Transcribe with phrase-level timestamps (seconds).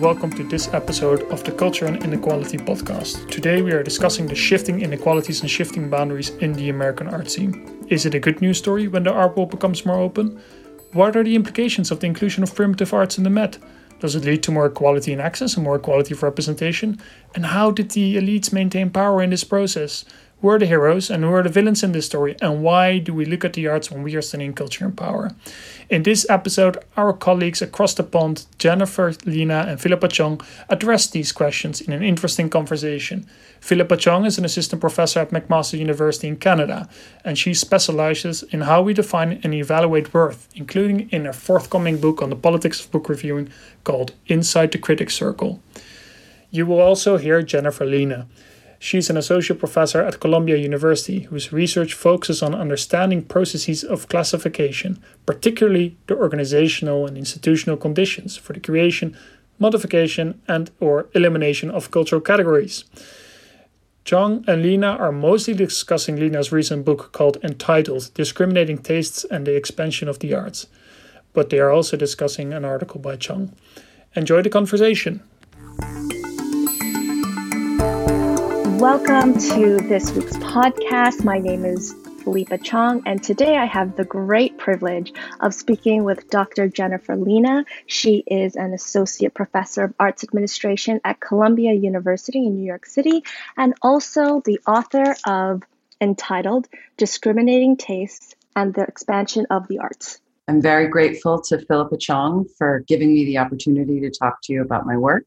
[0.00, 3.28] welcome to this episode of the Culture and Inequality podcast.
[3.28, 7.84] Today we are discussing the shifting inequalities and shifting boundaries in the American art scene.
[7.88, 10.40] Is it a good news story when the art world becomes more open?
[10.92, 13.58] What are the implications of the inclusion of primitive arts in the Met?
[13.98, 17.00] Does it lead to more equality in access and more equality of representation?
[17.34, 20.04] And how did the elites maintain power in this process?
[20.40, 22.36] Who are the heroes and who are the villains in this story?
[22.40, 25.32] And why do we look at the arts when we are studying culture and power?
[25.90, 30.38] In this episode, our colleagues across the pond, Jennifer, Lena, and Philippa Chong,
[30.68, 33.26] address these questions in an interesting conversation.
[33.60, 36.90] Philippa Chong is an assistant professor at McMaster University in Canada,
[37.24, 42.20] and she specializes in how we define and evaluate worth, including in her forthcoming book
[42.20, 43.48] on the politics of book reviewing
[43.84, 45.58] called Inside the Critics Circle.
[46.50, 48.26] You will also hear Jennifer Lena.
[48.78, 55.02] She's an associate professor at Columbia University whose research focuses on understanding processes of classification,
[55.26, 59.16] particularly the organizational and institutional conditions for the creation,
[59.58, 62.84] modification, and or elimination of cultural categories.
[64.04, 69.56] Chong and Lena are mostly discussing Lena's recent book called entitled Discriminating Tastes and the
[69.56, 70.66] Expansion of the Arts,
[71.34, 73.52] but they are also discussing an article by Chong.
[74.14, 75.22] Enjoy the conversation.
[78.78, 81.24] Welcome to this week's podcast.
[81.24, 86.30] My name is Philippa Chong, and today I have the great privilege of speaking with
[86.30, 86.68] Dr.
[86.68, 87.64] Jennifer Lena.
[87.86, 93.24] She is an associate professor of arts administration at Columbia University in New York City,
[93.56, 95.64] and also the author of
[96.00, 100.20] entitled Discriminating Tastes and the Expansion of the Arts.
[100.46, 104.62] I'm very grateful to Philippa Chong for giving me the opportunity to talk to you
[104.62, 105.26] about my work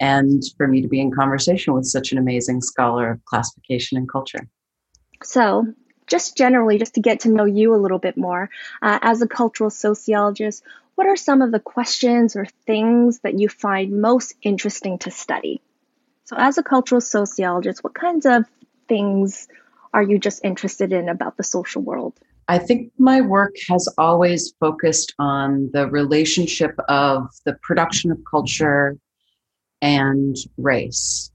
[0.00, 4.08] and for me to be in conversation with such an amazing scholar of classification and
[4.08, 4.48] culture.
[5.22, 5.66] So,
[6.06, 8.50] just generally, just to get to know you a little bit more,
[8.82, 10.62] uh, as a cultural sociologist,
[10.94, 15.60] what are some of the questions or things that you find most interesting to study?
[16.24, 18.44] So, as a cultural sociologist, what kinds of
[18.88, 19.48] things
[19.94, 22.18] are you just interested in about the social world?
[22.48, 28.96] I think my work has always focused on the relationship of the production of culture
[29.82, 31.30] and race.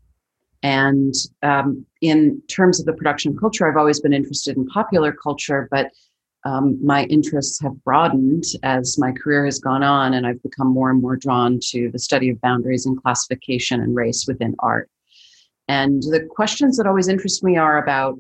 [0.64, 1.14] And
[1.44, 5.92] um, in terms of the production culture, I've always been interested in popular culture, but
[6.46, 10.90] um, my interests have broadened as my career has gone on, and I've become more
[10.90, 14.90] and more drawn to the study of boundaries and classification and race within art.
[15.68, 18.20] And the questions that always interest me are about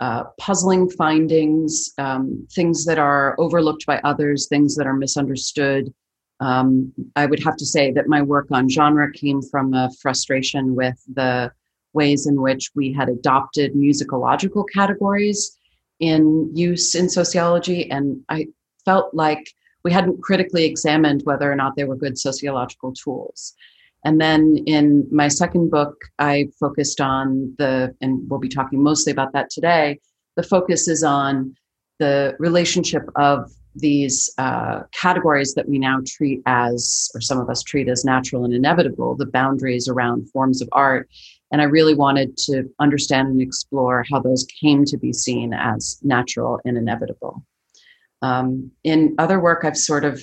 [0.00, 5.92] uh, puzzling findings, um, things that are overlooked by others, things that are misunderstood,
[6.40, 10.74] um, I would have to say that my work on genre came from a frustration
[10.74, 11.50] with the
[11.92, 15.56] ways in which we had adopted musicological categories
[16.00, 17.90] in use in sociology.
[17.90, 18.48] And I
[18.84, 19.50] felt like
[19.84, 23.54] we hadn't critically examined whether or not they were good sociological tools.
[24.04, 29.12] And then in my second book, I focused on the, and we'll be talking mostly
[29.12, 29.98] about that today,
[30.36, 31.56] the focus is on
[31.98, 37.62] the relationship of these uh, categories that we now treat as, or some of us
[37.62, 41.08] treat as natural and inevitable, the boundaries around forms of art.
[41.50, 45.98] And I really wanted to understand and explore how those came to be seen as
[46.02, 47.42] natural and inevitable.
[48.20, 50.22] Um, in other work, I've sort of,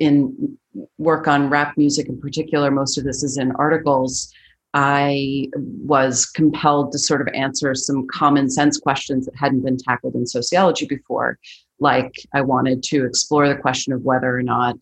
[0.00, 0.58] in
[0.98, 4.32] work on rap music in particular, most of this is in articles.
[4.74, 10.14] I was compelled to sort of answer some common sense questions that hadn't been tackled
[10.14, 11.38] in sociology before.
[11.78, 14.76] Like, I wanted to explore the question of whether or not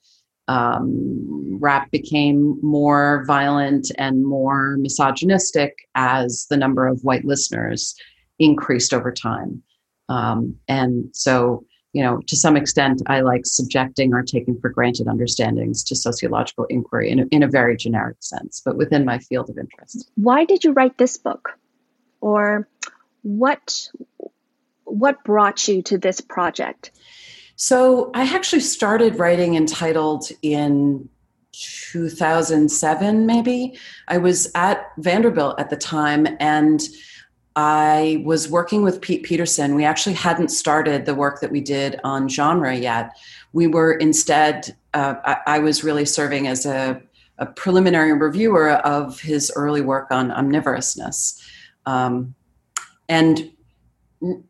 [0.47, 7.95] um, rap became more violent and more misogynistic as the number of white listeners
[8.39, 9.63] increased over time.
[10.09, 15.07] Um, and so, you know, to some extent, I like subjecting or taking for granted
[15.09, 19.49] understandings to sociological inquiry in a, in a very generic sense, but within my field
[19.49, 20.11] of interest.
[20.17, 21.51] Why did you write this book?
[22.21, 22.69] Or
[23.23, 23.89] what
[24.85, 26.91] what brought you to this project?
[27.57, 31.09] So I actually started writing entitled in
[31.53, 33.79] 2007, maybe.
[34.09, 36.81] I was at Vanderbilt at the time and
[37.57, 39.77] I was working with Pete Peterson.
[39.77, 43.17] We actually hadn't started the work that we did on genre yet.
[43.53, 47.01] We were instead, uh, I, I, was really serving as a,
[47.39, 51.41] a, preliminary reviewer of his early work on omnivorousness.
[51.87, 52.35] Um,
[53.09, 53.53] and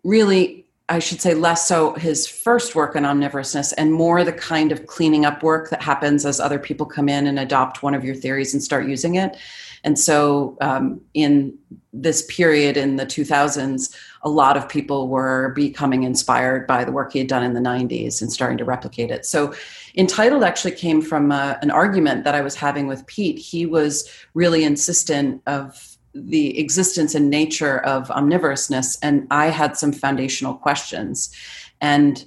[0.03, 4.71] really, I should say less so his first work on omnivorousness and more the kind
[4.71, 8.05] of cleaning up work that happens as other people come in and adopt one of
[8.05, 9.37] your theories and start using it.
[9.85, 11.57] And so, um, in
[11.93, 17.13] this period in the 2000s, a lot of people were becoming inspired by the work
[17.13, 19.27] he had done in the 90s and starting to replicate it.
[19.27, 19.55] So,
[19.97, 23.39] Entitled actually came from uh, an argument that I was having with Pete.
[23.39, 29.93] He was really insistent of the existence and nature of omnivorousness, and I had some
[29.93, 31.35] foundational questions.
[31.81, 32.25] And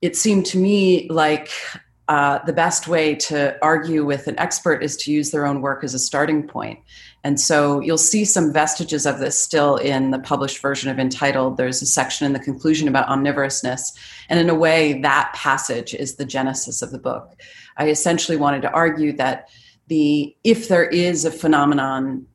[0.00, 1.50] it seemed to me like
[2.10, 5.84] uh, the best way to argue with an expert is to use their own work
[5.84, 6.78] as a starting point.
[7.22, 11.56] And so you'll see some vestiges of this still in the published version of Entitled.
[11.56, 13.92] There's a section in the conclusion about omnivorousness.
[14.28, 17.40] And in a way, that passage is the genesis of the book.
[17.76, 19.48] I essentially wanted to argue that
[19.86, 22.26] the if there is a phenomenon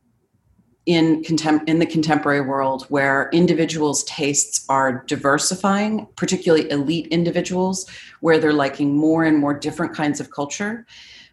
[0.86, 7.90] in contem- in the contemporary world where individuals' tastes are diversifying, particularly elite individuals,
[8.20, 10.86] where they're liking more and more different kinds of culture.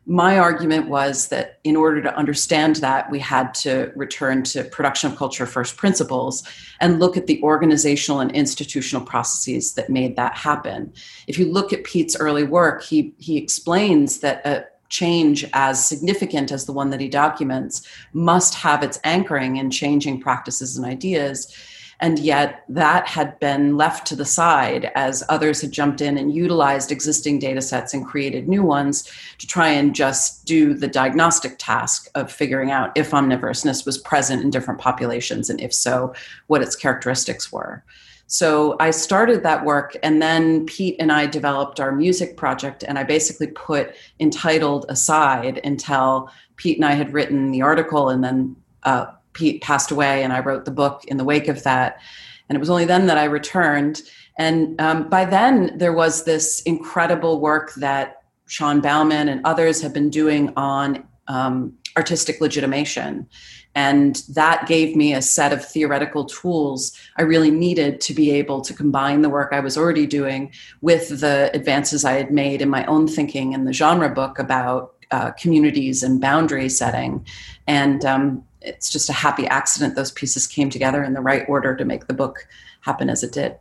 [0.04, 5.12] My argument was that in order to understand that, we had to return to production
[5.12, 6.42] of culture first principles
[6.80, 10.92] and look at the organizational and institutional processes that made that happen.
[11.28, 16.52] If you look at Pete's early work, he, he explains that a, change as significant
[16.52, 21.52] as the one that he documents must have its anchoring in changing practices and ideas.
[22.00, 26.34] And yet, that had been left to the side as others had jumped in and
[26.34, 31.54] utilized existing data sets and created new ones to try and just do the diagnostic
[31.58, 36.12] task of figuring out if omnivorousness was present in different populations, and if so,
[36.48, 37.82] what its characteristics were.
[38.26, 42.98] So I started that work, and then Pete and I developed our music project, and
[42.98, 48.56] I basically put entitled aside until Pete and I had written the article, and then
[48.84, 52.00] uh, Pete passed away, and I wrote the book in the wake of that.
[52.48, 54.02] And it was only then that I returned.
[54.38, 59.92] And um, by then, there was this incredible work that Shyon Baumann and others have
[59.92, 63.26] been doing on um, artistic legitimation.
[63.74, 68.60] And that gave me a set of theoretical tools I really needed to be able
[68.62, 70.52] to combine the work I was already doing
[70.82, 74.94] with the advances I had made in my own thinking in the genre book about
[75.10, 77.26] uh, communities and boundary setting.
[77.66, 81.76] And um, it's just a happy accident those pieces came together in the right order
[81.76, 82.46] to make the book
[82.80, 83.56] happen as it did.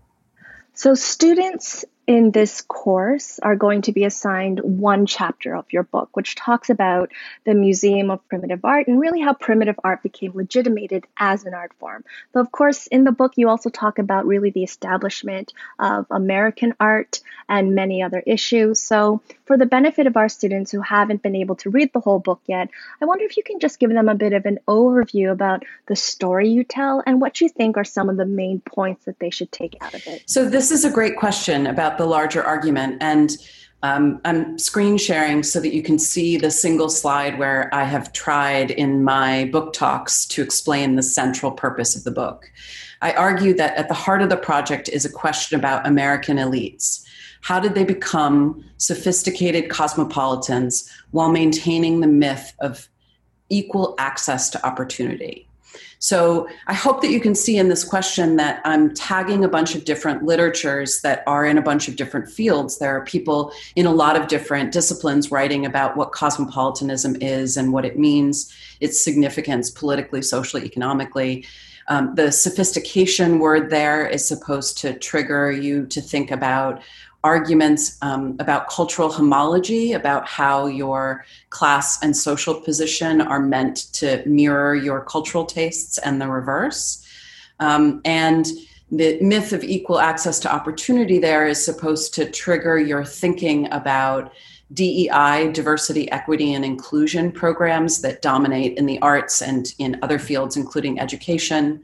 [0.73, 6.09] So, students in this course are going to be assigned one chapter of your book,
[6.13, 7.11] which talks about
[7.45, 11.71] the Museum of Primitive Art and really how primitive art became legitimated as an art
[11.79, 12.03] form.
[12.33, 16.73] But of course, in the book, you also talk about really the establishment of American
[16.79, 18.79] art and many other issues.
[18.79, 22.19] So, for the benefit of our students who haven't been able to read the whole
[22.19, 22.69] book yet,
[23.01, 25.95] I wonder if you can just give them a bit of an overview about the
[25.95, 29.29] story you tell and what you think are some of the main points that they
[29.29, 30.23] should take out of it.
[30.25, 32.97] So, this is a great question about about the larger argument.
[33.01, 33.37] And
[33.83, 38.13] um, I'm screen sharing so that you can see the single slide where I have
[38.13, 42.49] tried in my book talks to explain the central purpose of the book.
[43.01, 47.03] I argue that at the heart of the project is a question about American elites.
[47.41, 52.87] How did they become sophisticated cosmopolitans while maintaining the myth of
[53.49, 55.47] equal access to opportunity?
[56.01, 59.75] So I hope that you can see in this question that I'm tagging a bunch
[59.75, 62.79] of different literatures that are in a bunch of different fields.
[62.79, 67.71] There are people in a lot of different disciplines writing about what cosmopolitanism is and
[67.71, 71.45] what it means, its significance politically, socially, economically.
[71.87, 76.81] Um, the sophistication word there is supposed to trigger you to think about
[77.23, 84.23] arguments um, about cultural homology, about how your class and social position are meant to
[84.25, 87.05] mirror your cultural tastes and the reverse.
[87.59, 88.47] Um, and
[88.91, 94.33] the myth of equal access to opportunity there is supposed to trigger your thinking about
[94.73, 100.57] DEI, diversity, equity, and inclusion programs that dominate in the arts and in other fields,
[100.57, 101.83] including education.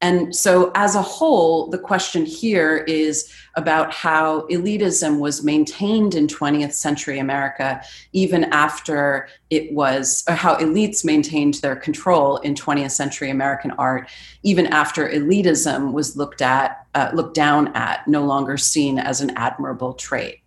[0.00, 6.28] And so, as a whole, the question here is about how elitism was maintained in
[6.28, 12.92] 20th century America, even after it was, or how elites maintained their control in 20th
[12.92, 14.08] century American art,
[14.44, 19.30] even after elitism was looked at, uh, looked down at, no longer seen as an
[19.36, 20.40] admirable trait.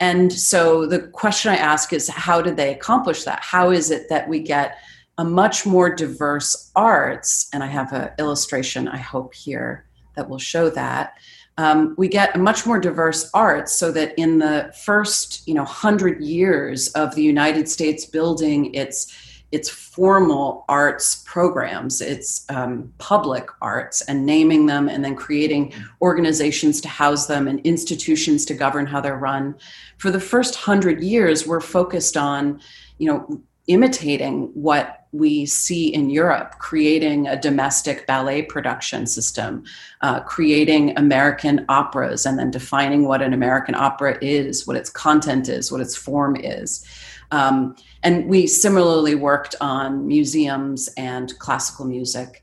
[0.00, 3.42] And so the question I ask is how did they accomplish that?
[3.42, 4.76] How is it that we get
[5.18, 10.38] a much more diverse arts, and I have an illustration I hope here that will
[10.38, 11.14] show that.
[11.58, 15.62] Um, we get a much more diverse arts so that in the first you know
[15.62, 23.48] 100 years of the united states building its its formal arts programs its um, public
[23.62, 28.84] arts and naming them and then creating organizations to house them and institutions to govern
[28.84, 29.54] how they're run
[29.96, 32.60] for the first 100 years we're focused on
[32.98, 39.64] you know imitating what we see in Europe, creating a domestic ballet production system,
[40.02, 45.48] uh, creating American operas, and then defining what an American opera is, what its content
[45.48, 46.84] is, what its form is.
[47.30, 52.42] Um, and we similarly worked on museums and classical music.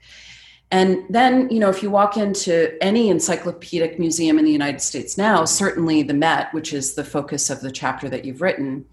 [0.71, 5.17] And then, you know, if you walk into any encyclopedic museum in the United States
[5.17, 8.85] now, certainly the Met, which is the focus of the chapter that you've written,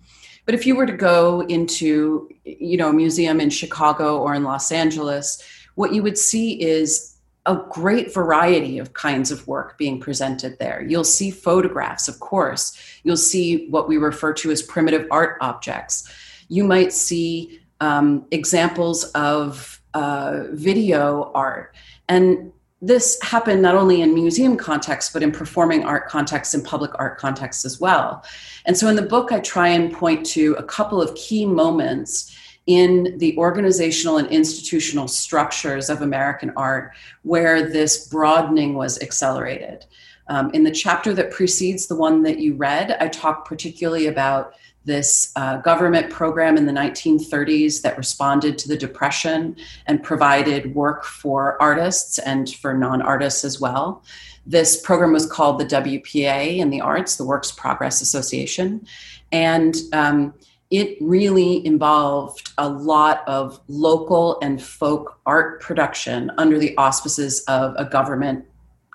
[0.50, 4.42] but if you were to go into, you know, a museum in Chicago or in
[4.42, 5.40] Los Angeles,
[5.76, 7.16] what you would see is
[7.46, 10.82] a great variety of kinds of work being presented there.
[10.82, 12.76] You'll see photographs, of course.
[13.04, 16.12] You'll see what we refer to as primitive art objects.
[16.48, 21.76] You might see um, examples of uh, video art.
[22.08, 22.52] And
[22.82, 27.18] this happened not only in museum contexts but in performing art contexts and public art
[27.18, 28.24] contexts as well.
[28.64, 32.34] And so in the book, I try and point to a couple of key moments
[32.66, 39.84] in the organizational and institutional structures of American art where this broadening was accelerated.
[40.28, 44.54] Um, in the chapter that precedes the one that you read, I talk particularly about
[44.84, 49.56] this uh, government program in the 1930s that responded to the Depression
[49.86, 54.02] and provided work for artists and for non artists as well.
[54.46, 58.86] This program was called the WPA in the arts, the Works Progress Association.
[59.30, 60.34] And um,
[60.70, 67.74] it really involved a lot of local and folk art production under the auspices of
[67.76, 68.44] a government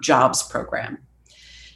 [0.02, 0.98] jobs program.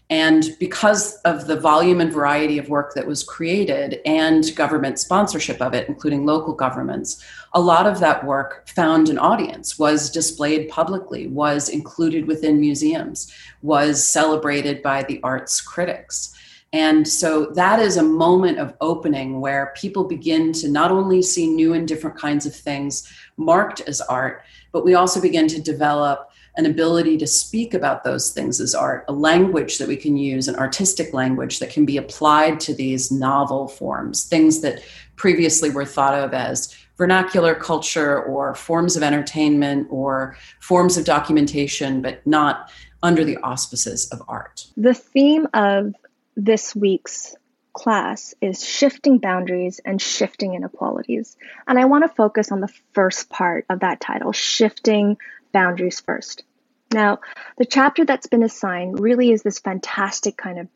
[0.09, 5.61] And because of the volume and variety of work that was created and government sponsorship
[5.61, 7.23] of it, including local governments,
[7.53, 13.31] a lot of that work found an audience, was displayed publicly, was included within museums,
[13.61, 16.33] was celebrated by the arts critics.
[16.73, 21.49] And so that is a moment of opening where people begin to not only see
[21.49, 26.28] new and different kinds of things marked as art, but we also begin to develop
[26.59, 30.49] an ability to speak about those things as art, a language that we can use,
[30.49, 34.83] an artistic language that can be applied to these novel forms, things that
[35.15, 42.01] previously were thought of as vernacular culture or forms of entertainment or forms of documentation,
[42.01, 42.69] but not
[43.01, 44.67] under the auspices of art.
[44.75, 45.95] The theme of
[46.35, 47.37] this week's
[47.71, 51.37] class is shifting boundaries and shifting inequalities.
[51.65, 55.15] And I want to focus on the first part of that title, shifting
[55.53, 56.43] boundaries first.
[56.91, 57.19] Now,
[57.57, 60.67] the chapter that's been assigned really is this fantastic kind of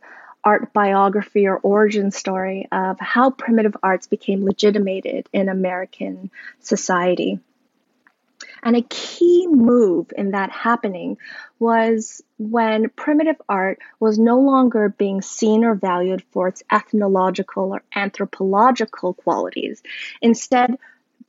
[0.43, 6.29] art biography or origin story of how primitive arts became legitimated in American
[6.59, 7.39] society.
[8.61, 11.17] And a key move in that happening
[11.59, 17.83] was when primitive art was no longer being seen or valued for its ethnological or
[17.95, 19.81] anthropological qualities.
[20.21, 20.77] Instead,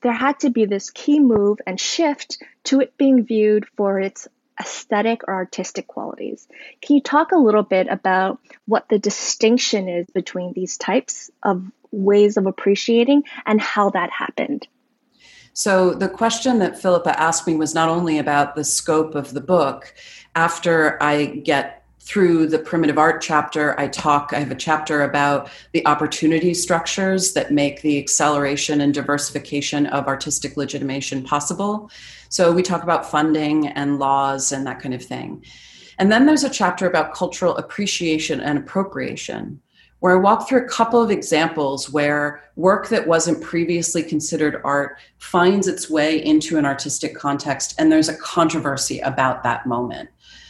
[0.03, 4.29] there had to be this key move and shift to it being viewed for its
[4.61, 6.47] aesthetic or artistic qualities.
[6.81, 11.65] Can you talk a little bit about what the distinction is between these types of
[11.91, 14.67] ways of appreciating and how that happened?
[15.57, 19.41] So, the question that Philippa asked me was not only about the scope of the
[19.41, 19.95] book.
[20.35, 25.49] After I get through the primitive art chapter, I talk, I have a chapter about
[25.73, 31.91] the opportunity structures that make the acceleration and diversification of artistic legitimation possible.
[32.35, 35.45] So we talk about funding and laws and that kind of thing.
[35.99, 39.61] And then there's a chapter about cultural appreciation and appropriation,
[40.01, 44.99] where I walk through a couple of examples where work that wasn't previously considered art
[45.19, 50.09] finds its way into an artistic context, and there's a controversy about that moment.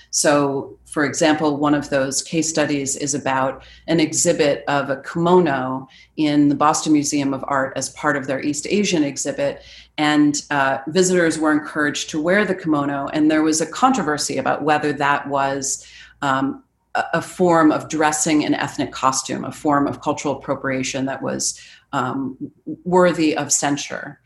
[0.08, 5.88] So, for example, one of those case studies is about an exhibit of a kimono
[6.16, 9.64] in the Boston Museum of Art as part of their East Asian exhibit.
[9.96, 14.62] And uh, visitors were encouraged to wear the kimono, and there was a controversy about
[14.62, 15.86] whether that was
[16.20, 21.60] um, a form of dressing an ethnic costume, a form of cultural appropriation that was
[21.92, 22.36] um,
[22.84, 24.20] worthy of censure.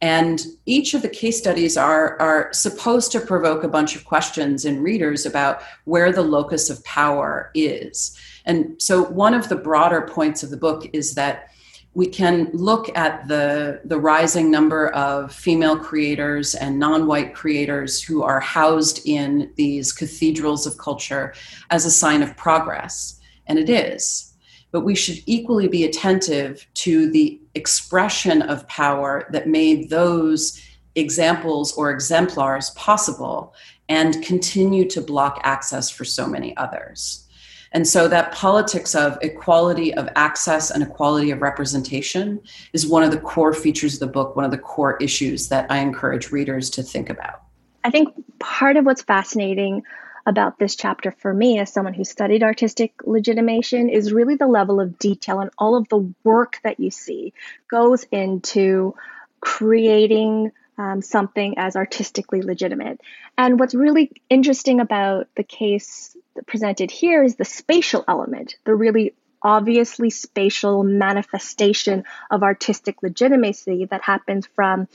[0.00, 4.64] And each of the case studies are, are supposed to provoke a bunch of questions
[4.64, 8.16] in readers about where the locus of power is.
[8.44, 11.50] And so, one of the broader points of the book is that
[11.98, 18.00] we can look at the, the rising number of female creators and non white creators
[18.00, 21.34] who are housed in these cathedrals of culture
[21.70, 23.18] as a sign of progress.
[23.48, 24.28] And it is
[24.70, 30.62] but we should equally be attentive to the expression of power that made those
[30.94, 33.54] examples or exemplars possible
[33.88, 37.27] and continue to block access for so many others.
[37.72, 42.40] And so that politics of equality of access and equality of representation
[42.72, 45.70] is one of the core features of the book, one of the core issues that
[45.70, 47.42] I encourage readers to think about.
[47.84, 49.82] I think part of what's fascinating
[50.26, 54.78] about this chapter for me as someone who studied artistic legitimation is really the level
[54.78, 57.32] of detail and all of the work that you see
[57.70, 58.94] goes into
[59.40, 63.00] creating um, something as artistically legitimate.
[63.36, 66.16] And what's really interesting about the case
[66.46, 74.02] presented here is the spatial element, the really obviously spatial manifestation of artistic legitimacy that
[74.02, 74.88] happens from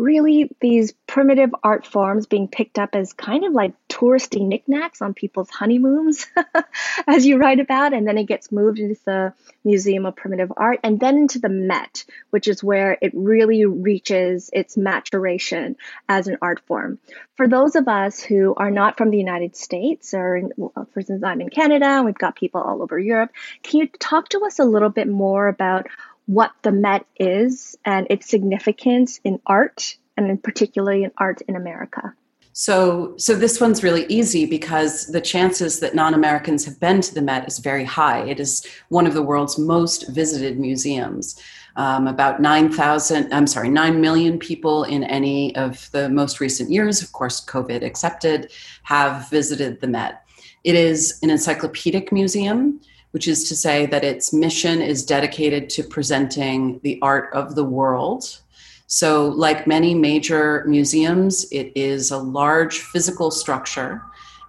[0.00, 5.12] really these primitive art forms being picked up as kind of like touristy knickknacks on
[5.12, 6.26] people's honeymoons,
[7.06, 10.80] as you write about, and then it gets moved into the Museum of Primitive Art
[10.82, 15.76] and then into the Met, which is where it really reaches its maturation
[16.08, 16.98] as an art form.
[17.36, 21.40] For those of us who are not from the United States, or for instance, I'm
[21.40, 24.88] in Canada we've got people all over Europe, can you talk to us a little
[24.88, 25.88] bit more about
[26.30, 31.56] what the Met is and its significance in art, and in particularly in art in
[31.56, 32.14] America.
[32.52, 37.22] So, so this one's really easy because the chances that non-Americans have been to the
[37.22, 38.20] Met is very high.
[38.28, 41.40] It is one of the world's most visited museums.
[41.74, 47.02] Um, about 9,000, I'm sorry, 9 million people in any of the most recent years,
[47.02, 48.52] of course, COVID accepted,
[48.84, 50.22] have visited the Met.
[50.62, 52.80] It is an encyclopedic museum
[53.12, 57.64] which is to say that its mission is dedicated to presenting the art of the
[57.64, 58.40] world.
[58.86, 64.02] So, like many major museums, it is a large physical structure,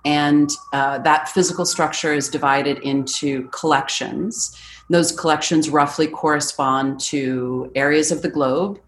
[0.03, 4.57] and uh, that physical structure is divided into collections.
[4.89, 8.79] Those collections roughly correspond to areas of the globe.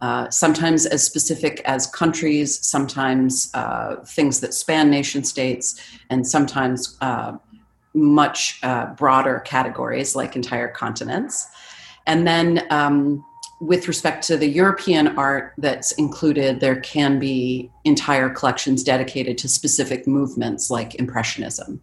[0.00, 6.96] Uh, sometimes as specific as countries, sometimes uh, things that span nation states, and sometimes
[7.02, 7.36] uh,
[7.94, 11.48] much uh, broader categories like entire continents.
[12.06, 13.24] And then, um,
[13.60, 19.48] with respect to the European art that's included, there can be entire collections dedicated to
[19.48, 21.80] specific movements like Impressionism.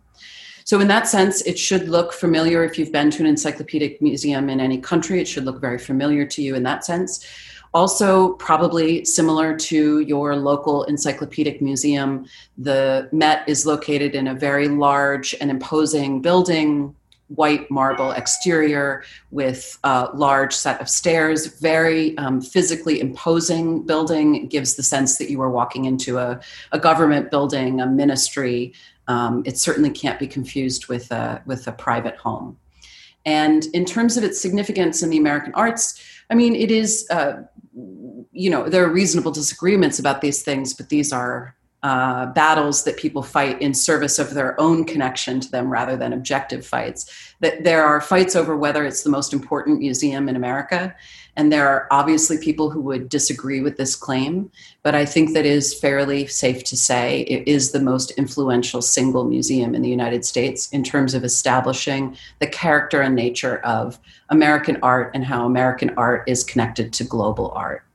[0.66, 4.50] So, in that sense, it should look familiar if you've been to an encyclopedic museum
[4.50, 5.22] in any country.
[5.22, 7.26] It should look very familiar to you in that sense.
[7.74, 12.26] Also, probably similar to your local encyclopedic museum,
[12.58, 16.96] the Met is located in a very large and imposing building,
[17.28, 24.36] white marble exterior with a large set of stairs, very um, physically imposing building.
[24.36, 26.40] It gives the sense that you are walking into a,
[26.72, 28.74] a government building, a ministry.
[29.08, 32.58] Um, it certainly can't be confused with a, with a private home.
[33.26, 36.02] And in terms of its significance in the American arts,
[36.32, 40.90] I mean, it is, uh, you know, there are reasonable disagreements about these things, but
[40.90, 45.70] these are uh, battles that people fight in service of their own connection to them
[45.70, 47.34] rather than objective fights.
[47.40, 50.94] That there are fights over whether it's the most important museum in America,
[51.38, 54.52] and there are obviously people who would disagree with this claim,
[54.84, 59.24] but I think that is fairly safe to say it is the most influential single
[59.24, 64.80] museum in the United States in terms of establishing the character and nature of American
[64.84, 67.86] art and how American art is connected to global art.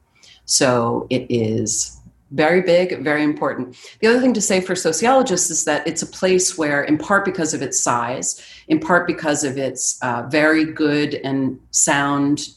[0.47, 2.01] So it is
[2.35, 3.77] very big, very important.
[4.01, 7.25] The other thing to say for sociologists is that it's a place where, in part
[7.25, 12.49] because of its size, in part because of its uh, very good and sound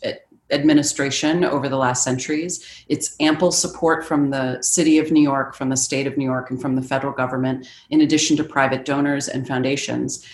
[0.49, 2.65] administration over the last centuries.
[2.87, 6.49] It's ample support from the city of New York, from the state of New York,
[6.49, 10.25] and from the federal government, in addition to private donors and foundations.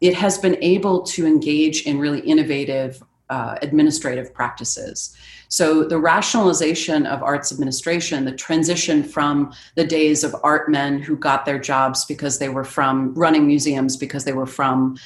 [0.00, 5.16] It has been able to engage in really innovative uh, administrative practices.
[5.48, 11.16] So, the rationalization of arts administration, the transition from the days of art men who
[11.16, 14.96] got their jobs because they were from running museums, because they were from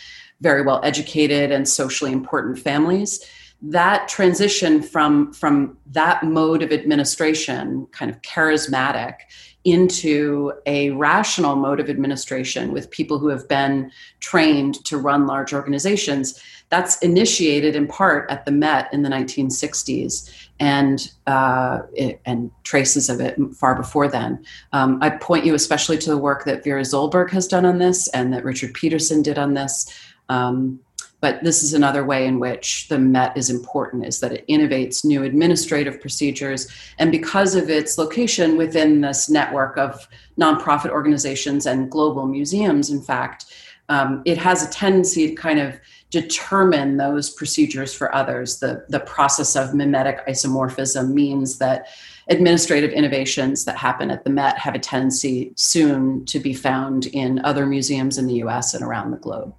[0.41, 3.25] very well educated and socially important families,
[3.63, 9.15] that transition from from that mode of administration kind of charismatic
[9.64, 15.55] into a rational mode of administration with people who have been trained to run large
[15.55, 22.50] organizations that's initiated in part at the met in the 1960s and uh, it, and
[22.62, 24.44] traces of it far before then.
[24.72, 28.09] Um, i point you especially to the work that vera zolberg has done on this
[28.09, 29.92] and that richard peterson did on this.
[30.29, 30.81] Um,
[31.25, 35.07] but this is another way in which the Met is important, is that it innovates
[35.07, 36.69] new administrative procedures.
[36.99, 40.07] And because of its location within this network of
[40.39, 43.47] nonprofit organizations and global museums, in fact,
[43.89, 48.59] um, it has a tendency to kind of determine those procedures for others.
[48.59, 51.87] The, the process of mimetic isomorphism means that
[52.29, 57.43] administrative innovations that happen at the Met have a tendency soon to be found in
[57.47, 59.55] other museums in the US and around the globe.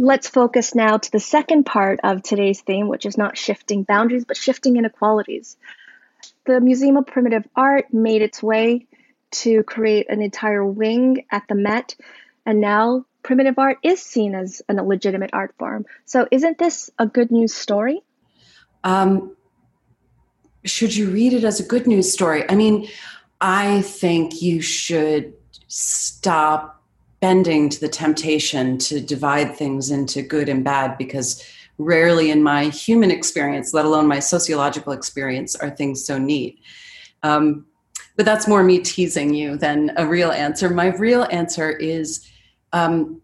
[0.00, 4.24] Let's focus now to the second part of today's theme, which is not shifting boundaries,
[4.24, 5.56] but shifting inequalities.
[6.46, 8.86] The Museum of Primitive Art made its way
[9.30, 11.96] to create an entire wing at the Met,
[12.46, 15.84] and now primitive art is seen as an illegitimate art form.
[16.04, 18.00] So, isn't this a good news story?
[18.84, 19.36] Um,
[20.64, 22.48] should you read it as a good news story?
[22.48, 22.88] I mean,
[23.40, 25.34] I think you should
[25.66, 26.77] stop
[27.20, 31.44] bending to the temptation to divide things into good and bad because
[31.78, 36.60] rarely in my human experience, let alone my sociological experience, are things so neat.
[37.22, 37.66] Um,
[38.16, 40.68] but that's more me teasing you than a real answer.
[40.70, 42.28] My real answer is
[42.72, 43.20] um,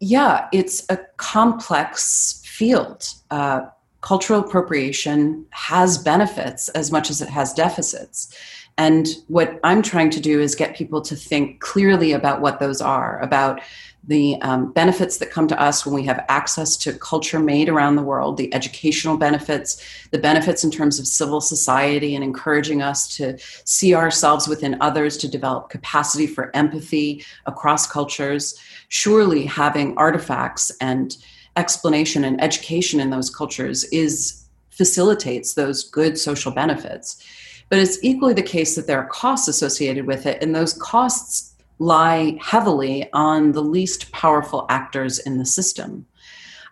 [0.00, 3.06] yeah, it's a complex field.
[3.30, 3.62] Uh,
[4.00, 8.34] cultural appropriation has benefits as much as it has deficits.
[8.78, 12.80] And what I'm trying to do is get people to think clearly about what those
[12.80, 13.60] are, about
[14.04, 17.96] the um, benefits that come to us when we have access to culture made around
[17.96, 23.14] the world, the educational benefits, the benefits in terms of civil society and encouraging us
[23.16, 28.58] to see ourselves within others, to develop capacity for empathy across cultures.
[28.88, 31.18] Surely having artifacts and
[31.56, 37.22] explanation and education in those cultures is facilitates those good social benefits
[37.70, 41.54] but it's equally the case that there are costs associated with it, and those costs
[41.78, 46.04] lie heavily on the least powerful actors in the system.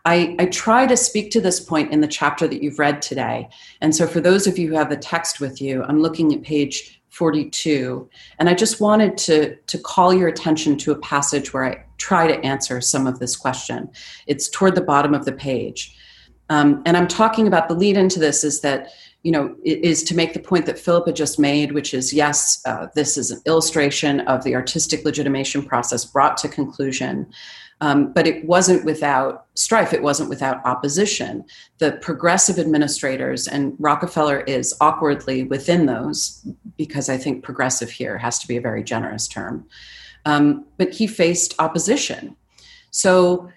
[0.05, 3.49] I, I, try to speak to this point in the chapter that you've read today.
[3.81, 6.43] And so, for those of you who have the text with you, I'm looking at
[6.43, 8.09] page 42.
[8.39, 12.27] And I just wanted to, to call your attention to a passage where I try
[12.27, 13.91] to answer some of this question.
[14.27, 15.97] It's toward the bottom of the page.
[16.51, 18.89] Um, and I'm talking about the lead into this is that
[19.23, 22.87] you know, is to make the point that Philippa just made, which is yes, uh,
[22.95, 27.27] this is an illustration of the artistic legitimation process brought to conclusion.
[27.81, 31.45] Um, but it wasn't without strife, it wasn't without opposition.
[31.79, 36.45] The progressive administrators, and Rockefeller is awkwardly within those,
[36.77, 39.67] because I think progressive here has to be a very generous term,
[40.25, 42.35] um, but he faced opposition.
[42.91, 43.49] So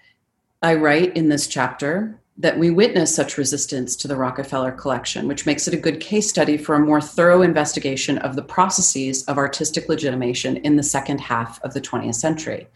[0.61, 5.45] I write in this chapter that we witness such resistance to the Rockefeller collection, which
[5.45, 9.37] makes it a good case study for a more thorough investigation of the processes of
[9.37, 12.67] artistic legitimation in the second half of the 20th century.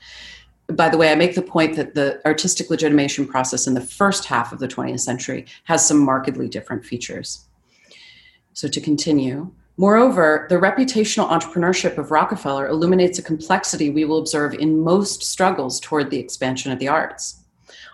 [0.68, 4.26] By the way, I make the point that the artistic legitimation process in the first
[4.26, 7.48] half of the 20th century has some markedly different features.
[8.54, 14.54] So, to continue, Moreover, the reputational entrepreneurship of Rockefeller illuminates a complexity we will observe
[14.54, 17.45] in most struggles toward the expansion of the arts.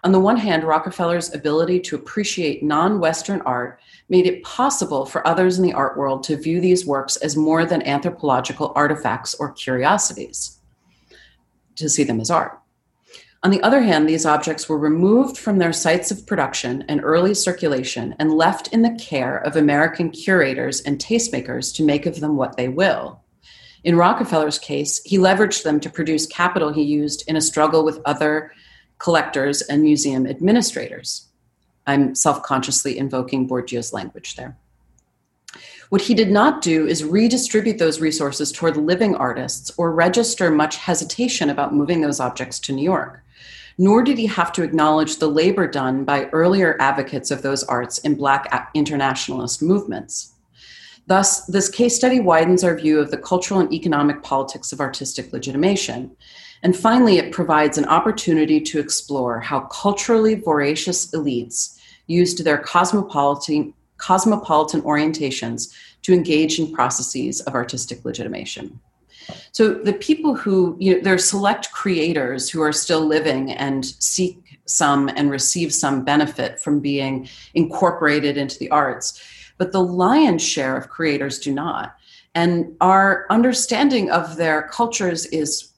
[0.03, 3.79] On the one hand, Rockefeller's ability to appreciate non Western art
[4.09, 7.65] made it possible for others in the art world to view these works as more
[7.65, 10.59] than anthropological artifacts or curiosities,
[11.75, 12.57] to see them as art.
[13.43, 17.33] On the other hand, these objects were removed from their sites of production and early
[17.33, 22.35] circulation and left in the care of American curators and tastemakers to make of them
[22.35, 23.19] what they will.
[23.83, 27.99] In Rockefeller's case, he leveraged them to produce capital he used in a struggle with
[28.05, 28.51] other
[29.01, 31.27] collectors, and museum administrators.
[31.87, 34.55] I'm self consciously invoking Bourdieu's language there.
[35.89, 40.77] What he did not do is redistribute those resources toward living artists or register much
[40.77, 43.23] hesitation about moving those objects to New York.
[43.77, 47.97] Nor did he have to acknowledge the labor done by earlier advocates of those arts
[47.99, 50.33] in Black internationalist movements.
[51.07, 55.33] Thus, this case study widens our view of the cultural and economic politics of artistic
[55.33, 56.15] legitimation
[56.63, 63.73] and finally, it provides an opportunity to explore how culturally voracious elites used their cosmopolitan,
[63.97, 68.79] cosmopolitan orientations to engage in processes of artistic legitimation.
[69.51, 73.85] So the people who, you know, there are select creators who are still living and
[73.85, 79.21] seek some and receive some benefit from being incorporated into the arts,
[79.57, 81.95] but the lion's share of creators do not.
[82.33, 85.70] And our understanding of their cultures is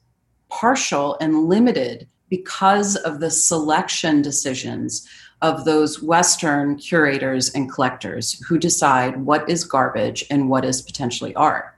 [0.48, 5.08] partial and limited because of the selection decisions
[5.42, 11.34] of those Western curators and collectors who decide what is garbage and what is potentially
[11.34, 11.76] art.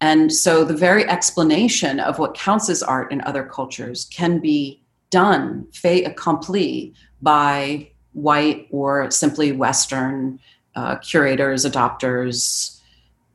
[0.00, 4.82] And so the very explanation of what counts as art in other cultures can be
[5.10, 10.40] done fait accompli by white or simply Western
[10.74, 12.80] uh, curators, adopters,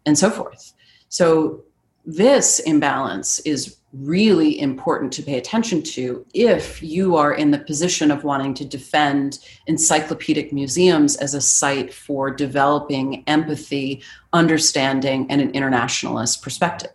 [0.06, 0.74] and so forth.
[1.10, 1.64] So
[2.08, 8.12] this imbalance is really important to pay attention to if you are in the position
[8.12, 15.52] of wanting to defend encyclopedic museums as a site for developing empathy, understanding, and an
[15.52, 16.92] internationalist perspective.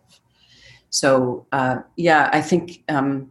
[0.89, 3.31] So, uh, yeah, I think um,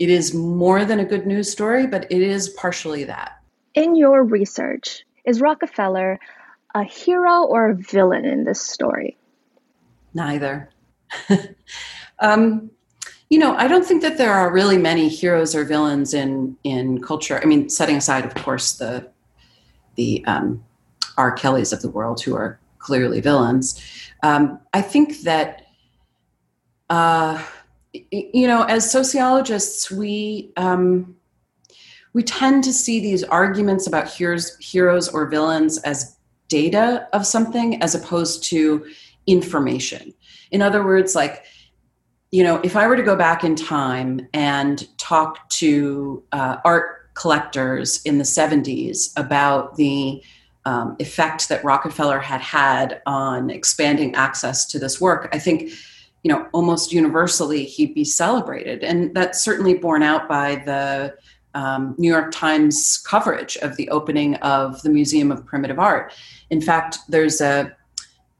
[0.00, 3.40] it is more than a good news story, but it is partially that.
[3.74, 6.18] In your research, is Rockefeller
[6.74, 9.16] a hero or a villain in this story?
[10.12, 10.70] Neither.
[12.18, 12.70] um,
[13.28, 17.00] you know, I don't think that there are really many heroes or villains in in
[17.00, 17.40] culture.
[17.40, 19.08] I mean, setting aside, of course, the
[19.96, 20.64] the um,
[21.16, 21.32] R.
[21.32, 23.80] Kellys of the world who are clearly villains.
[24.22, 25.66] Um, I think that
[26.88, 27.40] uh,
[27.92, 31.16] you know, as sociologists, we um,
[32.12, 36.16] we tend to see these arguments about heroes, heroes or villains as
[36.48, 38.84] data of something as opposed to
[39.26, 40.12] information.
[40.50, 41.44] In other words, like
[42.30, 47.12] you know, if I were to go back in time and talk to uh, art
[47.14, 50.22] collectors in the 70s about the
[50.64, 55.72] um, effect that Rockefeller had had on expanding access to this work, I think,
[56.22, 58.84] you know, almost universally he'd be celebrated.
[58.84, 61.14] And that's certainly borne out by the
[61.54, 66.12] um, New York Times coverage of the opening of the Museum of Primitive Art.
[66.50, 67.76] In fact, there's a,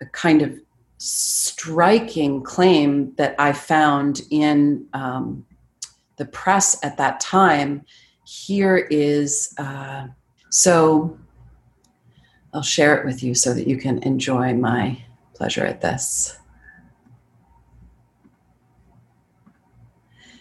[0.01, 0.61] a kind of
[1.03, 5.47] striking claim that I found in um,
[6.17, 7.87] the press at that time.
[8.25, 10.09] Here is uh,
[10.51, 11.19] so
[12.53, 15.03] I'll share it with you so that you can enjoy my
[15.35, 16.37] pleasure at this.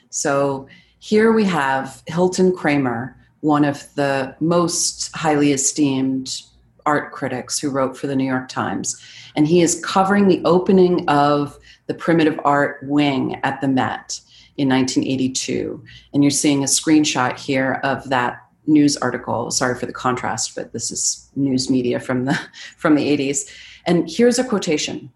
[0.10, 0.68] So
[0.98, 6.42] here we have Hilton Kramer, one of the most highly esteemed
[6.86, 9.02] art critics who wrote for the New York Times
[9.36, 14.20] and he is covering the opening of the primitive art wing at the Met
[14.58, 15.84] in 1982.
[16.14, 19.50] And you're seeing a screenshot here of that news article.
[19.52, 22.40] Sorry for the contrast, but this is news media from the
[22.78, 23.50] from the 80s.
[23.86, 25.12] And here's a quotation.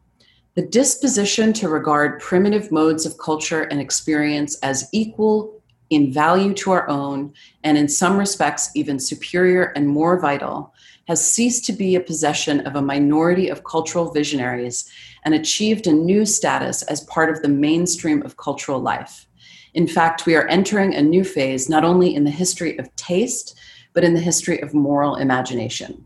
[0.56, 5.53] The disposition to regard primitive modes of culture and experience as equal
[5.94, 10.74] in value to our own, and in some respects even superior and more vital,
[11.08, 14.90] has ceased to be a possession of a minority of cultural visionaries
[15.26, 19.28] and achieved a new status as part of the mainstream of cultural life.
[19.74, 23.58] In fact, we are entering a new phase not only in the history of taste,
[23.94, 26.06] but in the history of moral imagination.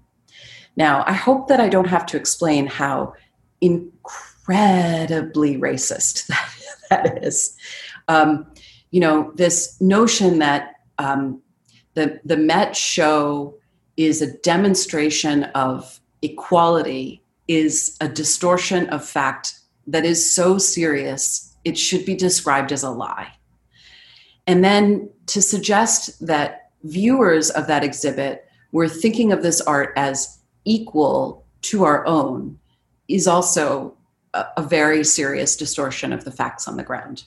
[0.75, 3.13] Now, I hope that I don't have to explain how
[3.61, 6.49] incredibly racist that,
[6.89, 7.55] that is.
[8.07, 8.45] Um,
[8.97, 11.39] you know, this notion that um,
[11.93, 13.55] the, the Met show
[13.95, 19.53] is a demonstration of equality is a distortion of fact
[19.85, 23.31] that is so serious it should be described as a lie.
[24.47, 30.39] And then to suggest that viewers of that exhibit were thinking of this art as
[30.65, 32.57] equal to our own
[33.07, 33.95] is also
[34.33, 37.25] a, a very serious distortion of the facts on the ground.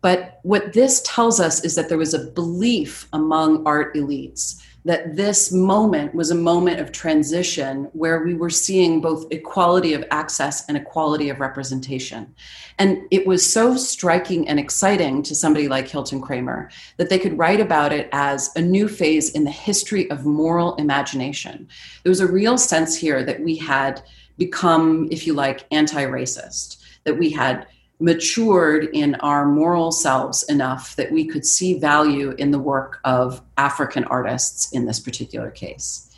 [0.00, 5.16] But what this tells us is that there was a belief among art elites that
[5.16, 10.68] this moment was a moment of transition where we were seeing both equality of access
[10.68, 12.32] and equality of representation.
[12.78, 17.36] And it was so striking and exciting to somebody like Hilton Kramer that they could
[17.36, 21.66] write about it as a new phase in the history of moral imagination.
[22.04, 24.02] There was a real sense here that we had
[24.38, 27.66] become, if you like, anti racist, that we had
[27.98, 33.40] matured in our moral selves enough that we could see value in the work of
[33.56, 36.14] African artists in this particular case.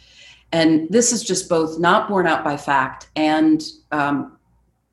[0.51, 3.63] And this is just both not borne out by fact and
[3.93, 4.37] um,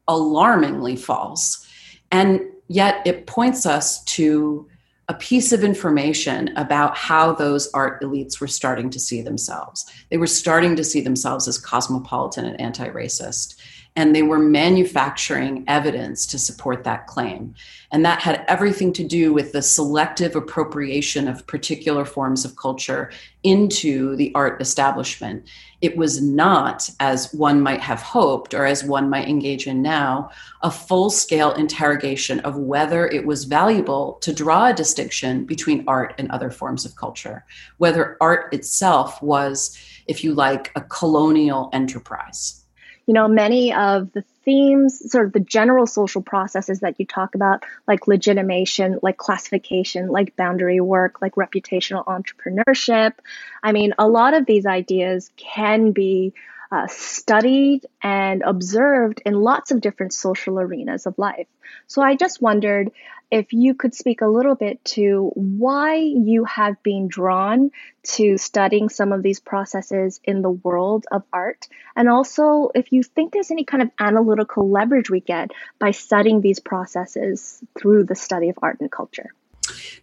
[0.08, 1.66] alarmingly false.
[2.12, 4.68] And yet it points us to
[5.08, 9.86] a piece of information about how those art elites were starting to see themselves.
[10.10, 13.56] They were starting to see themselves as cosmopolitan and anti racist
[13.96, 17.56] and they were manufacturing evidence to support that claim.
[17.92, 23.12] And that had everything to do with the selective appropriation of particular forms of culture
[23.44, 25.48] into the art establishment.
[25.80, 30.30] It was not, as one might have hoped or as one might engage in now,
[30.62, 36.16] a full scale interrogation of whether it was valuable to draw a distinction between art
[36.18, 37.46] and other forms of culture,
[37.78, 39.78] whether art itself was,
[40.08, 42.65] if you like, a colonial enterprise
[43.06, 47.36] you know, many of the themes, sort of the general social processes that you talk
[47.36, 53.14] about, like legitimation, like classification, like boundary work, like reputational entrepreneurship.
[53.62, 56.34] I mean, a lot of these ideas can be
[56.76, 61.48] uh, studied and observed in lots of different social arenas of life.
[61.88, 62.92] So I just wondered
[63.32, 67.72] if you could speak a little bit to why you have been drawn
[68.04, 73.04] to studying some of these processes in the world of art, and also if you
[73.04, 78.16] think there's any kind of analytical leverage we get by studying these processes through the
[78.16, 79.34] study of art and culture.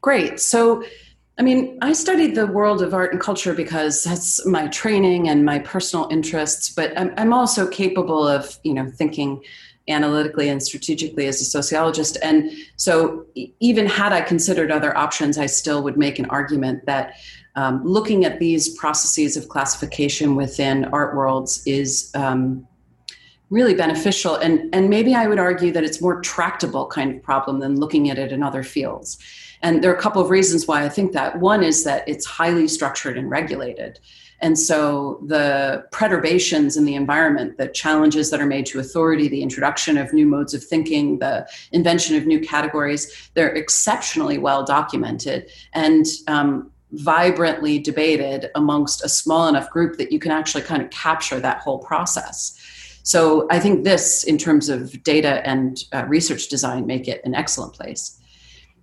[0.01, 0.41] Great.
[0.41, 0.85] So,
[1.39, 5.45] I mean, I studied the world of art and culture because that's my training and
[5.45, 9.43] my personal interests, but I'm, I'm also capable of, you know, thinking
[9.89, 12.19] analytically and strategically as a sociologist.
[12.23, 13.27] And so,
[13.61, 17.15] even had I considered other options, I still would make an argument that
[17.57, 22.67] um, looking at these processes of classification within art worlds is um,
[23.51, 24.37] really beneficial.
[24.37, 28.09] And, and maybe I would argue that it's more tractable kind of problem than looking
[28.09, 29.19] at it in other fields.
[29.63, 31.39] And there are a couple of reasons why I think that.
[31.39, 34.01] One is that it's highly structured and regulated.
[34.41, 39.41] And so the perturbations in the environment, the challenges that are made to authority, the
[39.41, 45.49] introduction of new modes of thinking, the invention of new categories, they're exceptionally well documented
[45.75, 50.91] and um, vibrantly debated amongst a small enough group that you can actually kind of
[50.91, 52.59] capture that whole process.
[53.05, 57.35] So I think this, in terms of data and uh, research design, make it an
[57.35, 58.19] excellent place.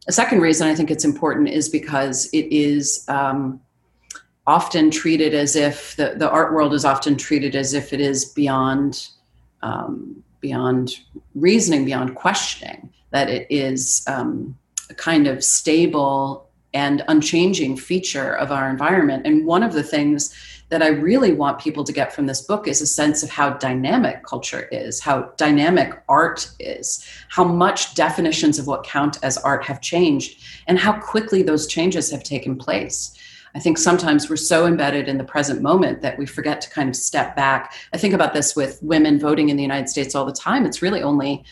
[0.08, 3.62] A second reason I think it's important is because it is um,
[4.48, 8.26] often treated as if the, the art world is often treated as if it is
[8.26, 9.08] beyond
[9.62, 10.96] um, beyond
[11.36, 14.58] reasoning, beyond questioning, that it is um,
[14.90, 19.26] a kind of stable and unchanging feature of our environment.
[19.26, 20.36] And one of the things
[20.70, 23.52] that I really want people to get from this book is a sense of how
[23.52, 29.64] dynamic culture is, how dynamic art is, how much definitions of what count as art
[29.66, 33.16] have changed, and how quickly those changes have taken place.
[33.56, 36.88] I think sometimes we're so embedded in the present moment that we forget to kind
[36.88, 37.74] of step back.
[37.92, 40.68] I think about this with women voting in the United States all the time.
[40.68, 41.44] It's really only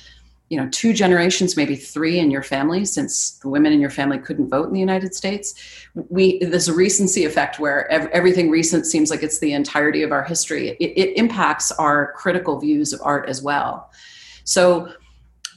[0.49, 4.17] you know two generations maybe three in your family since the women in your family
[4.17, 5.53] couldn't vote in the united states.
[5.93, 10.11] We there's a recency effect where ev- everything recent seems like it's the entirety of
[10.11, 10.69] our history.
[10.79, 13.91] It, it impacts our critical views of art as well.
[14.43, 14.93] So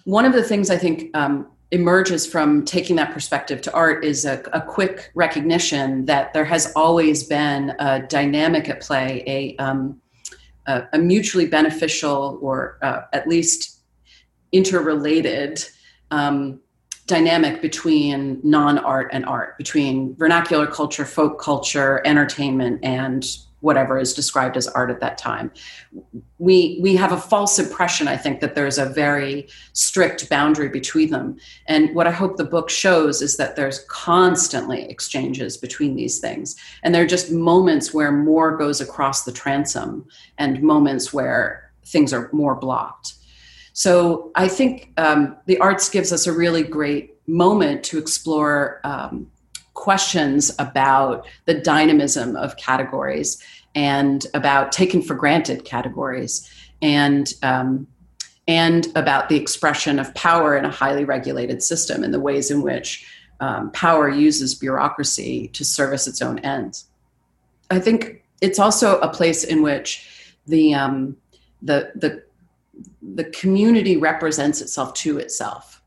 [0.04, 4.24] one of the things i think um, emerges from taking that perspective to art is
[4.24, 10.00] a, a, quick recognition that there has always been a dynamic at play, a, um,
[10.66, 13.79] a, a mutually beneficial or uh, at least
[14.52, 15.64] interrelated
[16.10, 16.60] um,
[17.06, 23.26] dynamic between non art and art, between vernacular culture, folk culture, entertainment, and
[23.60, 25.50] whatever is described as art at that time.
[26.38, 31.10] We we have a false impression, I think, that there's a very strict boundary between
[31.10, 31.36] them.
[31.66, 36.56] And what I hope the book shows is that there's constantly exchanges between these things.
[36.82, 40.06] And there are just moments where more goes across the transom
[40.38, 43.14] and moments where things are more blocked.
[43.72, 49.30] So I think um, the arts gives us a really great moment to explore um,
[49.74, 53.42] questions about the dynamism of categories
[53.74, 56.50] and about taken for granted categories
[56.82, 57.86] and um,
[58.48, 62.62] and about the expression of power in a highly regulated system and the ways in
[62.62, 63.06] which
[63.38, 66.86] um, power uses bureaucracy to service its own ends.
[67.70, 71.16] I think it's also a place in which the um,
[71.62, 72.22] the the
[73.02, 75.80] the community represents itself to itself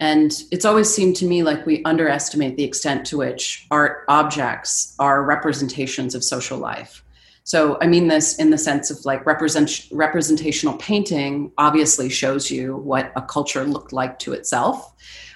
[0.00, 4.94] and it's always seemed to me like we underestimate the extent to which art objects
[4.98, 7.04] are representations of social life.
[7.42, 12.76] So I mean this in the sense of like represent, representational painting obviously shows you
[12.76, 14.94] what a culture looked like to itself.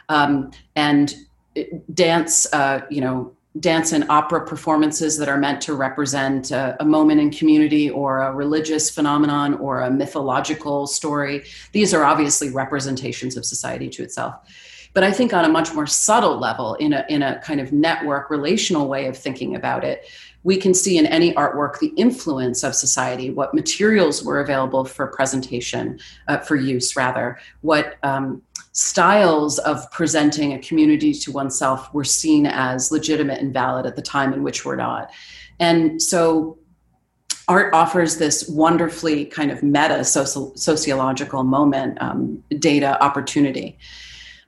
[0.08, 1.14] Um, and
[1.92, 6.84] dance, uh, you know, dance and opera performances that are meant to represent a, a,
[6.84, 11.44] moment in community or a religious phenomenon or a mythological story.
[11.72, 14.36] These are obviously representations of society to itself.
[14.94, 17.72] But I think on a much more subtle level, in a, in a kind of
[17.72, 20.06] network relational way of thinking about it,
[20.44, 25.06] we can see in any artwork the influence of society, what materials were available for
[25.06, 32.04] presentation, uh, for use rather, what um, styles of presenting a community to oneself were
[32.04, 35.10] seen as legitimate and valid at the time in which we're not.
[35.60, 36.58] And so
[37.48, 43.78] art offers this wonderfully kind of meta sociological moment, um, data opportunity.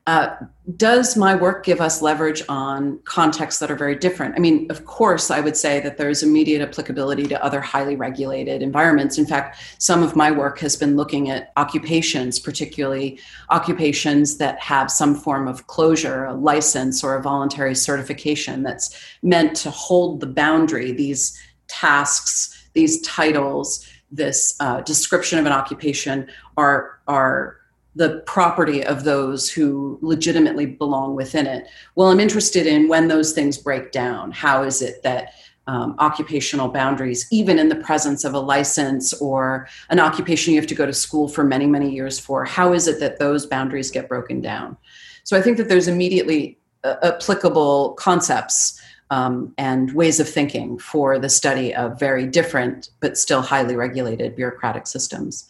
[0.07, 0.37] Uh,
[0.77, 4.35] does my work give us leverage on contexts that are very different?
[4.37, 8.63] I mean, of course, I would say that there's immediate applicability to other highly regulated
[8.63, 9.17] environments.
[9.17, 14.91] In fact, some of my work has been looking at occupations, particularly occupations that have
[14.91, 20.27] some form of closure, a license, or a voluntary certification that's meant to hold the
[20.27, 26.29] boundary, these tasks, these titles, this uh, description of an occupation
[26.59, 27.57] are, are
[27.97, 31.67] the property of those who legitimately belong within it.
[31.95, 34.33] Well, I'm interested in when those things break down.
[34.33, 35.35] How is it that
[35.67, 40.69] um, occupational boundaries, even in the presence of a license or an occupation you have
[40.69, 43.91] to go to school for many, many years for, how is it that those boundaries
[43.91, 44.77] get broken down?
[45.23, 48.79] So I think that there's immediately uh, applicable concepts
[49.11, 54.37] um, and ways of thinking for the study of very different but still highly regulated
[54.37, 55.49] bureaucratic systems.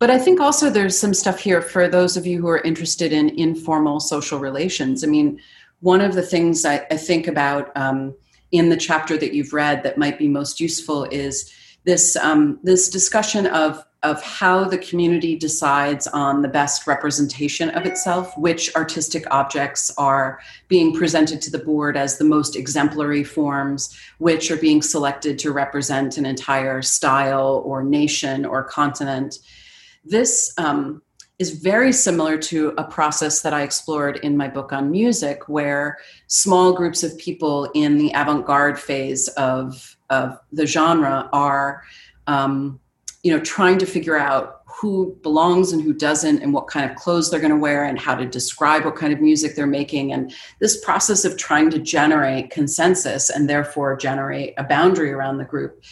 [0.00, 3.12] But I think also there's some stuff here for those of you who are interested
[3.12, 5.04] in informal social relations.
[5.04, 5.38] I mean,
[5.80, 8.14] one of the things I, I think about um,
[8.50, 11.52] in the chapter that you've read that might be most useful is
[11.84, 17.84] this um, this discussion of of how the community decides on the best representation of
[17.84, 23.94] itself, which artistic objects are being presented to the board as the most exemplary forms,
[24.16, 29.38] which are being selected to represent an entire style or nation or continent.
[30.04, 31.02] This um,
[31.38, 35.98] is very similar to a process that I explored in my book on music, where
[36.26, 41.82] small groups of people in the avant garde phase of, of the genre are.
[42.26, 42.80] Um,
[43.22, 46.96] you know trying to figure out who belongs and who doesn't and what kind of
[46.96, 50.12] clothes they're going to wear and how to describe what kind of music they're making
[50.12, 55.44] and this process of trying to generate consensus and therefore generate a boundary around the
[55.44, 55.82] group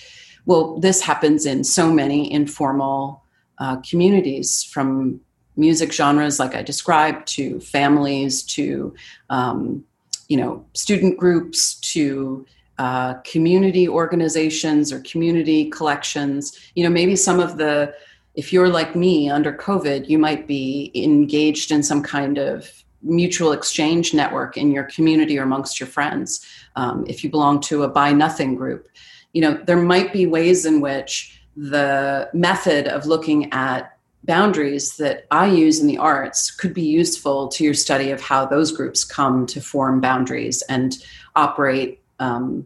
[0.47, 3.23] well this happens in so many informal
[3.59, 5.21] uh, communities from
[5.57, 8.95] music genres like i described to families to
[9.31, 9.85] um,
[10.29, 12.47] you know student groups to
[12.79, 16.57] uh, community organizations or community collections.
[16.77, 17.93] You know, maybe some of the,
[18.37, 22.71] if you're like me under COVID, you might be engaged in some kind of
[23.03, 26.47] mutual exchange network in your community or amongst your friends.
[26.77, 28.89] Um, if you belong to a buy nothing group,
[29.33, 35.27] you know, there might be ways in which the method of looking at boundaries that
[35.33, 39.05] I use in the arts could be useful to your study of how those groups
[39.05, 40.97] come to form boundaries and
[41.35, 42.65] operate um,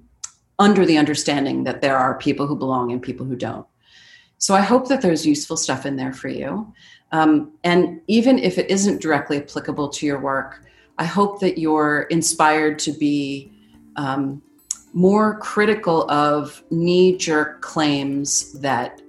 [0.59, 3.66] under the understanding that there are people who belong and people who don't.
[4.36, 6.72] So I hope that there's useful stuff in there for you.
[7.12, 10.64] Um, and even if it isn't directly applicable to your work,
[10.99, 13.53] I hope that you're inspired to be
[13.97, 14.43] um,
[14.93, 19.01] more critical of knee jerk claims that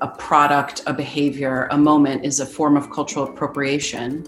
[0.00, 4.26] a product, a behavior, a moment is a form of cultural appropriation.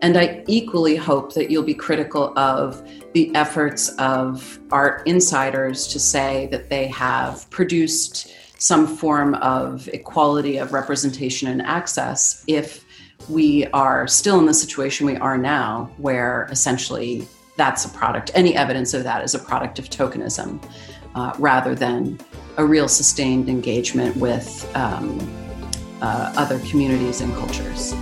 [0.00, 6.00] And I equally hope that you'll be critical of the efforts of art insiders to
[6.00, 12.84] say that they have produced some form of equality of representation and access if
[13.28, 17.26] we are still in the situation we are now, where essentially
[17.56, 20.62] that's a product, any evidence of that is a product of tokenism
[21.14, 22.18] uh, rather than
[22.56, 25.18] a real sustained engagement with um,
[26.00, 27.94] uh, other communities and cultures.